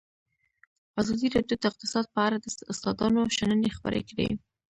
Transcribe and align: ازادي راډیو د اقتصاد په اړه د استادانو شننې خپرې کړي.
ازادي 1.01 1.27
راډیو 1.35 1.57
د 1.59 1.63
اقتصاد 1.71 2.05
په 2.15 2.19
اړه 2.27 2.37
د 2.39 2.45
استادانو 2.71 3.21
شننې 3.37 3.69
خپرې 3.77 4.01
کړي. 4.09 4.29